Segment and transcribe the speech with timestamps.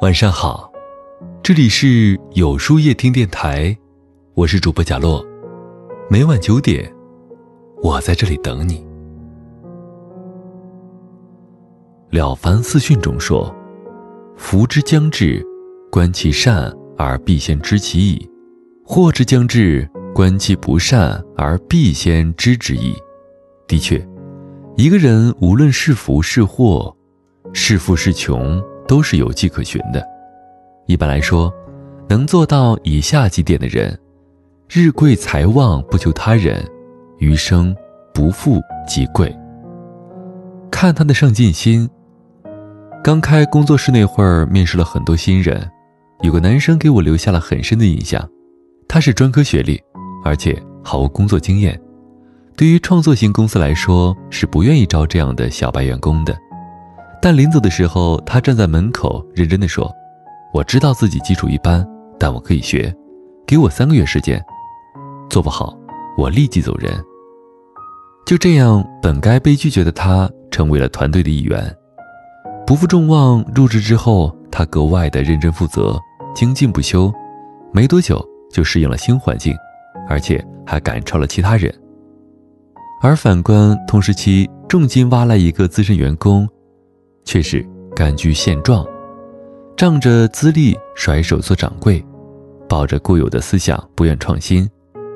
[0.00, 0.72] 晚上好，
[1.42, 3.76] 这里是有书夜听电台，
[4.32, 5.22] 我是主播贾洛，
[6.08, 6.90] 每晚九点，
[7.82, 8.78] 我在这里等你。
[12.08, 13.54] 《了凡四训》中说
[14.38, 15.44] ：“福之将至，
[15.92, 18.26] 观其善而必先知其矣；
[18.82, 22.94] 祸之将至，观其不善而必先知之矣。”
[23.68, 24.02] 的确，
[24.78, 26.96] 一个人无论是福是祸，
[27.52, 28.58] 是富是穷。
[28.90, 30.04] 都是有迹可循的。
[30.86, 31.54] 一般来说，
[32.08, 33.96] 能做到以下几点的人，
[34.68, 36.60] 日贵财旺不求他人，
[37.18, 37.72] 余生
[38.12, 39.32] 不富即贵。
[40.72, 41.88] 看他的上进心。
[43.00, 45.70] 刚开工作室那会儿，面试了很多新人，
[46.22, 48.28] 有个男生给我留下了很深的印象。
[48.88, 49.80] 他是专科学历，
[50.24, 51.80] 而且毫无工作经验。
[52.56, 56.36] 对于创作型公司来说，是不愿意招这样的小白员工的。
[57.22, 59.92] 但临走的时候，他站在门口，认真的说
[60.54, 61.86] ：“我知道自己基础一般，
[62.18, 62.94] 但我可以学，
[63.46, 64.42] 给我三个月时间，
[65.28, 65.76] 做不好，
[66.16, 66.92] 我立即走人。”
[68.24, 71.76] 就这样，本该被拒绝的他，成为了团队的一员。
[72.66, 75.98] 不负众望，入职之后，他格外的认真负责，
[76.34, 77.12] 精进不休，
[77.72, 79.54] 没多久就适应了新环境，
[80.08, 81.74] 而且还赶超了其他人。
[83.02, 86.48] 而反观同时期，重金挖来一个资深员工。
[87.30, 87.64] 却是
[87.94, 88.84] 甘居现状，
[89.76, 92.04] 仗着资历甩手做掌柜，
[92.68, 94.68] 抱着固有的思想不愿创新，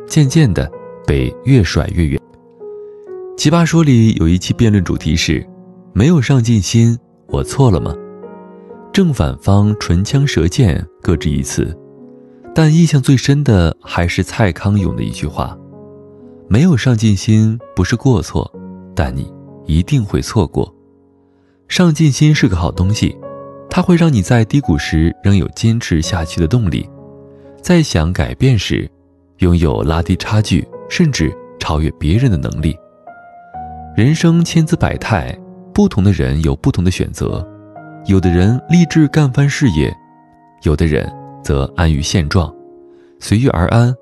[0.07, 0.71] 渐渐的
[1.05, 2.21] 被越甩越远。
[3.37, 5.45] 奇葩说里有一期辩论主题是：
[5.93, 7.93] 没有上进心，我错了吗？
[8.93, 11.77] 正反方唇枪舌剑各执一词，
[12.55, 15.59] 但印象最深的还是蔡康永的一句话：
[16.47, 18.49] 没有上进心不是过错，
[18.95, 19.29] 但你
[19.67, 20.73] 一定会错过。
[21.75, 23.19] 上进心是个好东西，
[23.69, 26.89] 它会让你在低谷时仍有坚持下去的动力，
[27.61, 28.89] 在想改变时，
[29.39, 32.77] 拥有拉低差距甚至超越别人的能力。
[33.97, 35.37] 人生千姿百态，
[35.73, 37.45] 不同的人有不同的选择，
[38.07, 39.93] 有的人立志干翻事业，
[40.63, 41.13] 有的人
[41.43, 42.55] 则安于现状，
[43.19, 43.93] 随遇而安。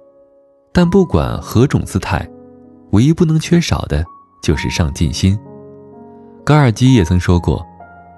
[0.74, 2.28] 但不管何种姿态，
[2.90, 4.04] 唯一不能缺少的
[4.42, 5.38] 就是上进心。
[6.44, 7.64] 高尔基也曾说过：“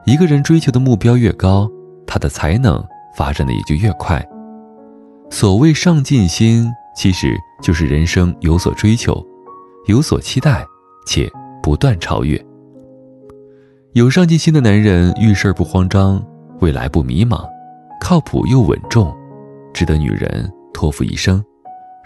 [0.06, 1.70] 一个人追求的目标越高，
[2.06, 2.82] 他的才能
[3.14, 4.24] 发展的也就越快。”
[5.30, 9.22] 所谓上进心，其实就是人生有所追求，
[9.88, 10.64] 有所期待，
[11.06, 11.30] 且
[11.62, 12.42] 不断超越。
[13.92, 16.24] 有上进心的男人遇事不慌张，
[16.60, 17.46] 未来不迷茫，
[18.00, 19.14] 靠谱又稳重，
[19.74, 21.44] 值得女人托付一生。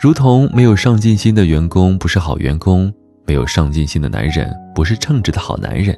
[0.00, 2.93] 如同没有上进心的员工不是好员工，
[3.25, 5.97] 没有上进心的男人不是称职的好男人。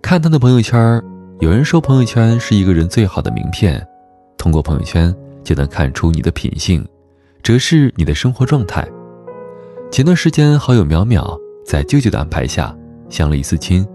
[0.00, 1.02] 看他的朋友圈，
[1.40, 3.84] 有人说朋友圈是一个人最好的名片，
[4.38, 5.14] 通过朋友圈
[5.44, 6.86] 就能看出你的品性，
[7.42, 8.86] 折射你的生活状态。
[9.90, 12.74] 前段时间，好友淼淼在舅舅的安排下
[13.10, 13.86] 相了一次亲。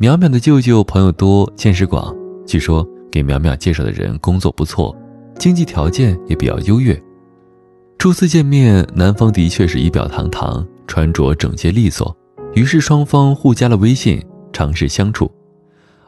[0.00, 2.14] 淼淼的舅舅朋友多，见识广，
[2.46, 4.94] 据说给淼淼介绍的人工作不错，
[5.38, 7.00] 经济条件也比较优越。
[7.98, 12.14] 初次见面，男方的确是仪表堂堂，穿着整洁利索，
[12.54, 14.22] 于是双方互加了微信。
[14.52, 15.30] 尝试相处，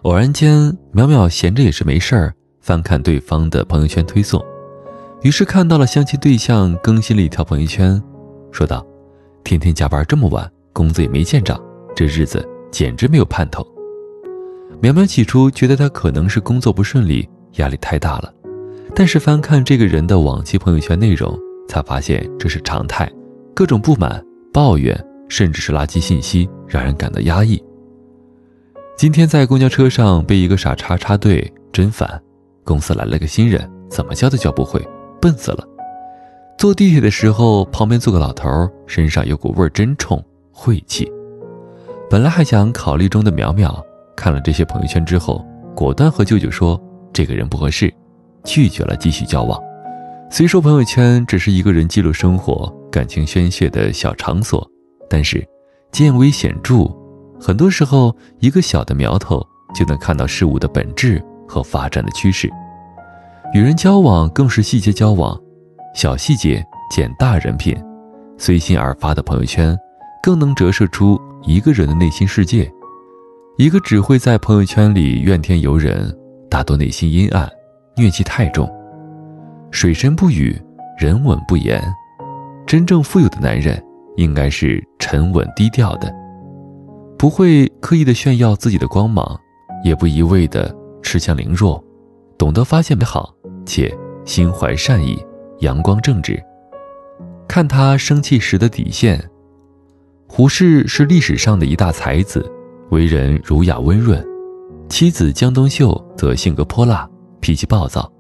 [0.03, 4.45] 偶然间，淼淼闲着也是没事儿，翻看对方的朋友圈推送，
[5.23, 8.01] 于是看到了相亲对象更新了一条朋友圈，
[8.53, 8.87] 说道
[9.43, 11.61] ：“天天加班这么晚，工资也没见涨，
[11.95, 13.67] 这日子简直没有盼头。”
[14.83, 18.33] 淼淼起初觉得他可能是工作不顺利，压力太大了，
[18.95, 21.39] 但是翻看这个人的往期朋友圈内容，
[21.69, 23.11] 才发现这是常态，
[23.55, 24.23] 各种不满、
[24.53, 24.95] 抱怨，
[25.29, 27.63] 甚至是垃圾信息，让人感到压抑。
[28.97, 32.09] 今天在公交车上被一个傻叉插队，真烦！
[32.63, 34.81] 公司来了个新人，怎么教都教不会，
[35.21, 35.67] 笨死了。
[36.57, 38.49] 坐地铁的时候，旁边坐个老头，
[38.87, 41.11] 身上有股味儿，真冲，晦气。
[42.09, 43.83] 本来还想考虑中的淼淼，
[44.17, 45.45] 看了这些朋友圈之后，
[45.75, 46.81] 果断和舅舅说
[47.13, 47.93] 这个人不合适，
[48.45, 49.61] 拒绝了继续交往。
[50.31, 54.65] 虽说朋友圈只是一个人记录生活、感情宣泄的小场所，
[55.11, 55.45] 但是
[55.91, 56.89] 见微显著。
[57.47, 62.51] 很多时候，一个小的苗头就能看到事物的本质和发展的趋势。
[63.53, 65.39] 与人交往更是细节交往，
[65.95, 67.77] 小细节见大人品。
[68.39, 69.79] 随心而发的朋友圈，
[70.23, 72.67] 更能折射出一个人的内心世界。
[73.59, 76.17] 一个只会在朋友圈里怨天尤人，
[76.49, 77.47] 大多内心阴暗，
[77.97, 78.67] 怨气太重。
[79.71, 80.59] 水深不语，
[80.99, 81.79] 人稳不言。
[82.67, 83.85] 真正富有的男人，
[84.17, 86.11] 应该是沉稳低调的。
[87.19, 89.39] 不会刻意的炫耀自己的光芒，
[89.85, 91.83] 也不一味的恃强凌弱，
[92.37, 93.35] 懂得发现美好，
[93.65, 95.19] 且心怀善意，
[95.61, 96.43] 阳光正直。
[97.49, 99.31] 看他生气时的底线。
[100.27, 102.51] 胡适是历史上的一大才子，
[102.91, 104.23] 为人儒雅温润，
[104.89, 107.09] 妻子江冬秀则性格泼辣，
[107.41, 108.11] 脾气暴躁，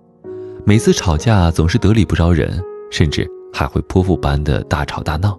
[0.64, 5.36] 每次吵架总是得理不饶人，甚至还会泼妇般的大吵大闹。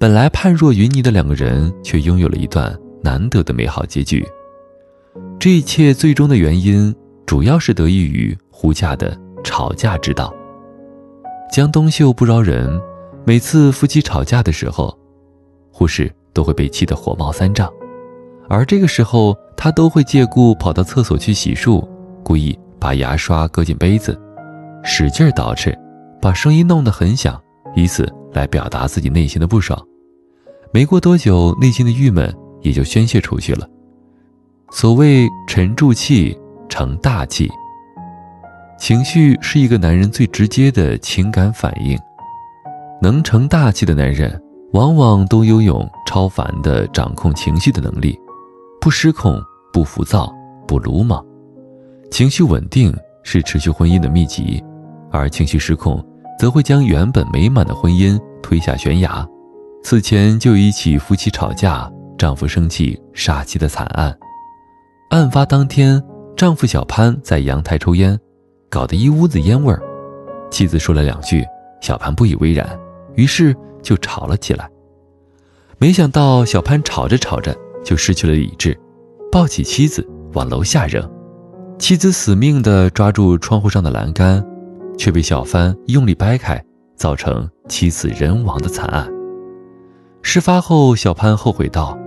[0.00, 4.26] 本来判若云泥的两个人，却拥有了一段难得的美好结局。
[5.38, 6.94] 这一切最终的原因，
[7.26, 9.14] 主要是得益于胡家的
[9.44, 10.34] 吵架之道。
[11.52, 12.80] 江冬秀不饶人，
[13.26, 14.98] 每次夫妻吵架的时候，
[15.70, 17.70] 胡适都会被气得火冒三丈，
[18.48, 21.86] 而这个时候他都会借故跑到厕所去洗漱，
[22.24, 24.18] 故意把牙刷搁进杯子，
[24.82, 25.78] 使劲捯饬，
[26.22, 27.38] 把声音弄得很响，
[27.76, 29.78] 以此来表达自己内心的不爽。
[30.72, 32.32] 没过多久，内心的郁闷
[32.62, 33.68] 也就宣泄出去了。
[34.70, 36.38] 所谓沉住气
[36.68, 37.50] 成大器，
[38.78, 41.98] 情绪是一个男人最直接的情感反应。
[43.02, 44.40] 能成大器的男人，
[44.72, 48.16] 往往都拥有超凡的掌控情绪的能力，
[48.80, 50.32] 不失控，不浮躁，
[50.68, 51.24] 不鲁莽。
[52.12, 52.94] 情绪稳定
[53.24, 54.62] 是持续婚姻的秘籍，
[55.10, 56.00] 而情绪失控，
[56.38, 59.26] 则会将原本美满的婚姻推下悬崖。
[59.82, 64.16] 此前就一起夫妻吵架，丈夫生气杀妻的惨案。
[65.10, 66.00] 案发当天，
[66.36, 68.18] 丈夫小潘在阳台抽烟，
[68.68, 69.82] 搞得一屋子烟味儿。
[70.50, 71.44] 妻子说了两句，
[71.80, 72.78] 小潘不以为然，
[73.16, 74.68] 于是就吵了起来。
[75.78, 78.78] 没想到小潘吵着吵着就失去了理智，
[79.32, 81.02] 抱起妻子往楼下扔。
[81.78, 84.44] 妻子死命地抓住窗户上的栏杆，
[84.98, 86.62] 却被小潘用力掰开，
[86.96, 89.10] 造成妻子人亡的惨案。
[90.22, 91.98] 事发后，小潘后悔道：“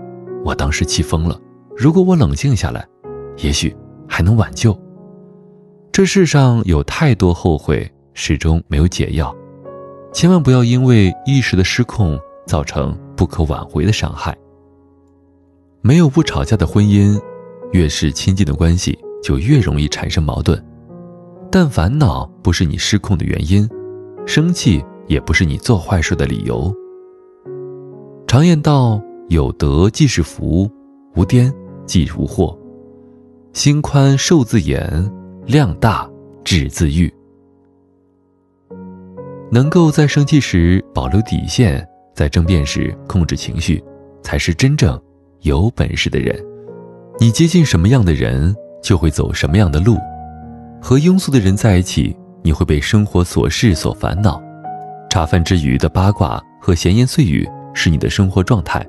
[0.45, 1.39] 我当时气疯了，
[1.75, 2.87] 如果我冷静下来，
[3.37, 3.75] 也许
[4.07, 4.77] 还能挽救。”
[5.91, 9.35] 这世上有太多后悔，始终没有解药。
[10.11, 14.35] 千万不要因为一时的失控，造成不可挽回的伤害。
[15.81, 17.19] 没有不吵架的婚姻，
[17.71, 20.63] 越是亲近的关系，就越容易产生矛盾。
[21.51, 23.67] 但烦恼不是你失控的原因，
[24.25, 26.73] 生气也不是你做坏事的理由。
[28.33, 28.99] 常言道
[29.29, 30.67] ：“有德即是福，
[31.15, 31.53] 无颠
[31.85, 32.57] 即如祸。
[33.53, 35.07] 心宽寿自延，
[35.45, 36.09] 量大
[36.43, 37.13] 智自愈。”
[39.53, 43.79] 能够在生气时保留底线，在争辩时控制情绪，
[44.23, 44.99] 才是真正
[45.41, 46.35] 有本事的人。
[47.19, 49.95] 你接近什么样的人，就会走什么样的路。
[50.81, 54.41] 和庸俗的人在一起，你会被生活琐事所烦恼；
[55.07, 57.47] 茶饭之余的八卦和闲言碎语。
[57.73, 58.85] 是你的生活状态，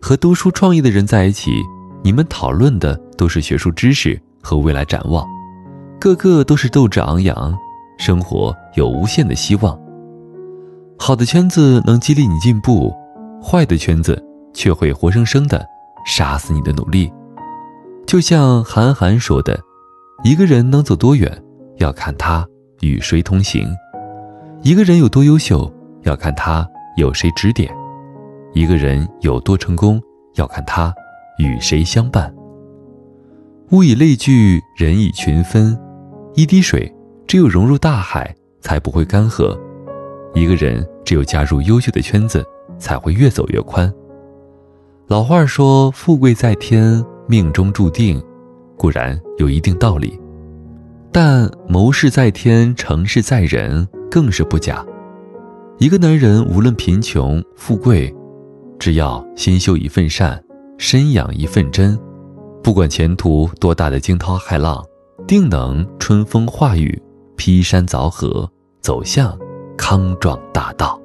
[0.00, 1.50] 和读书创业的人在一起，
[2.02, 5.26] 你们讨论的都是学术知识和未来展望，
[5.98, 7.56] 个个都是斗志昂扬，
[7.98, 9.78] 生活有无限的希望。
[10.98, 12.94] 好的圈子能激励你进步，
[13.42, 14.22] 坏的圈子
[14.54, 15.66] 却会活生生的
[16.06, 17.12] 杀死你的努力。
[18.06, 19.58] 就像韩寒说的
[20.22, 21.42] ：“一个人能走多远，
[21.78, 22.46] 要看他
[22.80, 23.66] 与谁同行；
[24.62, 25.70] 一个人有多优秀，
[26.02, 26.66] 要看他
[26.96, 27.68] 有谁指点。”
[28.56, 30.00] 一个人有多成功，
[30.36, 30.90] 要看他
[31.36, 32.34] 与谁相伴。
[33.70, 35.78] 物以类聚，人以群分。
[36.34, 36.90] 一滴水，
[37.26, 39.54] 只有融入大海，才不会干涸；
[40.32, 42.42] 一个人，只有加入优秀的圈子，
[42.78, 43.92] 才会越走越宽。
[45.06, 48.18] 老话说：“富贵在天，命中注定。”
[48.78, 50.18] 固然有一定道理，
[51.12, 54.82] 但谋事在天，成事在人，更是不假。
[55.76, 58.10] 一个男人，无论贫穷富贵。
[58.78, 60.42] 只要心修一份善，
[60.78, 61.98] 身养一份真，
[62.62, 64.84] 不管前途多大的惊涛骇浪，
[65.26, 67.02] 定能春风化雨，
[67.36, 68.48] 劈山凿河，
[68.80, 69.36] 走向
[69.76, 71.00] 康庄大道。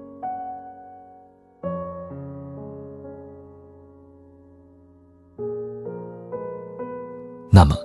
[7.50, 7.76] 那么，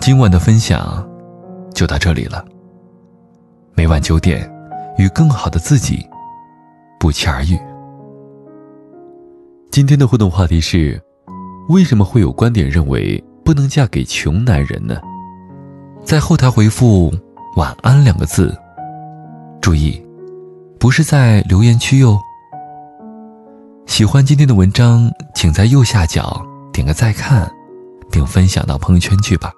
[0.00, 1.08] 今晚的分享
[1.74, 2.44] 就到这里了。
[3.74, 4.50] 每晚九点，
[4.96, 6.06] 与更好的自己
[6.98, 7.58] 不期而遇。
[9.70, 11.00] 今天的互动话题是：
[11.68, 15.00] 为什么会有观点认为不能嫁给穷男人呢？
[16.04, 17.12] 在后台回复
[17.56, 18.52] “晚安”两个字，
[19.60, 20.04] 注意，
[20.80, 22.18] 不是在留言区哟。
[23.86, 27.48] 喜欢今天的文章，请在右下角点个再看，
[28.10, 29.52] 并分享到朋友圈去吧。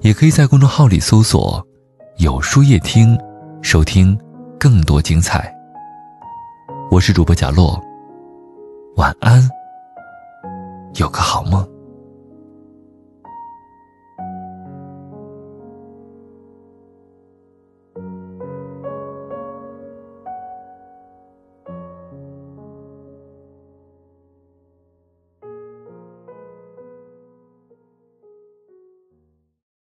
[0.00, 1.60] 也可以在公众号里搜索
[2.22, 3.18] “有书夜听”，
[3.62, 4.16] 收听
[4.60, 5.52] 更多精彩。
[6.88, 7.84] 我是主播贾洛。
[8.96, 9.46] 晚安，
[10.94, 11.75] 有个好梦。